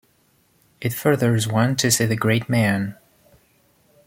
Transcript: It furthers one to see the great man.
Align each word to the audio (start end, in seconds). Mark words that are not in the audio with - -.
It 0.81 0.93
furthers 0.93 1.47
one 1.47 1.75
to 1.75 1.91
see 1.91 2.05
the 2.07 2.15
great 2.15 2.49
man. 2.49 2.97